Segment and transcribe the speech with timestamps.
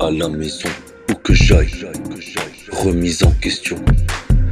[0.00, 0.68] à la maison,
[1.10, 1.70] où que j'aille,
[2.70, 3.76] remise en question.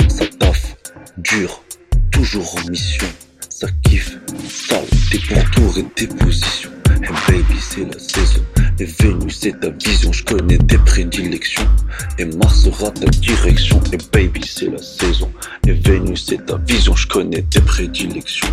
[0.09, 0.77] Ça taffe,
[1.19, 1.63] dur,
[2.11, 3.07] toujours en mission.
[3.49, 4.19] Ça kiffe,
[4.49, 6.71] sale, des pourtours et des positions.
[7.03, 8.43] Hey baby, c'est la saison.
[8.79, 10.13] Et Vénus, c'est ta vision.
[10.13, 11.69] Je connais tes prédilections.
[12.19, 13.81] Et Mars sera ta direction.
[13.93, 15.31] Et baby, c'est la saison.
[15.67, 16.95] Et Vénus, c'est ta vision.
[16.95, 18.49] Je connais tes prédilections.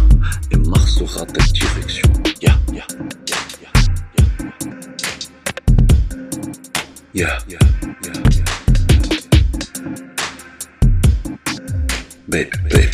[0.52, 2.09] Et Mars sera ta direction.
[7.13, 7.59] Yeah, yeah.
[12.31, 12.89] Yeah, yeah,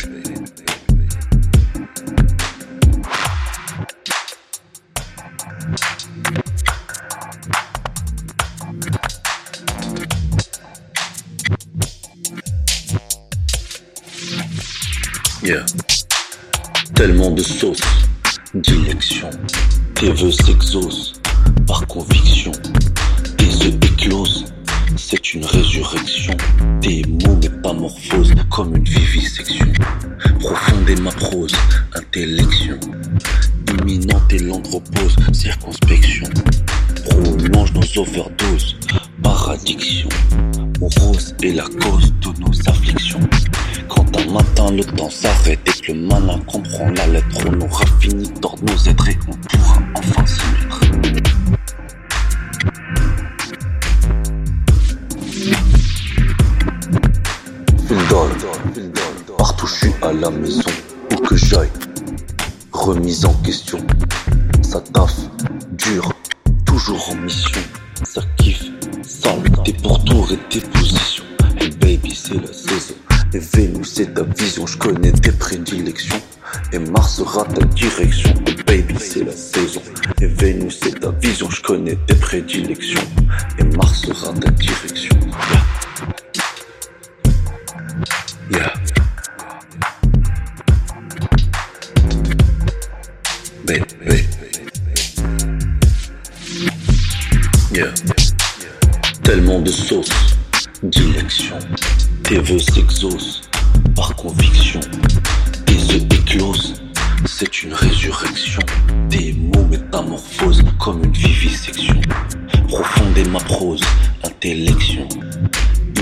[15.42, 15.64] yeah.
[16.94, 17.80] Tellement de sauce,
[18.54, 19.30] dilection.
[19.94, 21.14] Tes vœux s'exaucent
[21.66, 22.52] par conviction.
[24.96, 26.36] C'est une résurrection.
[26.80, 29.66] Tes mots métamorphosent comme une vivisection.
[31.00, 31.52] Ma prose,
[31.94, 32.78] intellection.
[33.68, 36.28] Imminente et l'andropose, circonspection.
[37.04, 38.76] Prolonge nos overdoses,
[39.22, 40.08] par addiction.
[40.80, 43.20] Rose est la cause de nos afflictions.
[43.88, 47.84] Quand un matin le temps s'arrête et que le malin comprend la lettre, on aura
[48.00, 51.19] fini d'ordre nos êtres et on pourra enfin s'y mettre.
[59.36, 60.70] Partout je suis à la maison,
[61.12, 61.70] où que j'aille,
[62.72, 63.78] remise en question.
[64.62, 65.20] Ça taffe,
[65.72, 66.12] dur,
[66.64, 67.60] toujours en mission.
[68.04, 68.64] Ça kiffe,
[69.02, 71.24] sale, des pourtours et des positions.
[71.60, 72.94] Hey baby, c'est la saison.
[73.32, 74.66] Et Vénus, c'est ta vision.
[74.66, 76.20] Je connais tes prédilections.
[76.72, 78.30] Et Mars sera ta direction.
[78.46, 79.82] Et baby, c'est la saison.
[80.20, 81.48] Et Vénus, c'est ta vision.
[81.48, 83.02] Je connais tes prédilections.
[83.58, 84.89] Et Mars sera ta direction.
[99.22, 100.08] Tellement de sauce,
[100.82, 101.58] dilection.
[102.24, 103.42] Tes vœux s'exaucent
[103.94, 104.80] par conviction.
[105.66, 106.74] Tes œufs éclosent,
[107.26, 108.62] c'est une résurrection.
[109.08, 112.00] Tes mots métamorphosent comme une vivisection.
[112.68, 113.82] Profonde est ma prose,
[114.24, 115.08] intellection.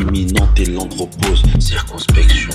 [0.01, 2.51] Imminente est l'andropose, circonspection.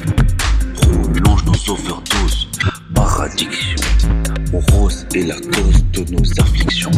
[5.16, 6.92] Est la cause de nos afflictions.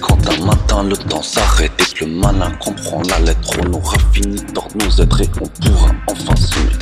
[0.00, 3.96] Quand un matin le temps s'arrête et que le malin comprend la lettre, on aura
[4.12, 6.73] fini d'ordre nos êtres et on pourra enfin s'y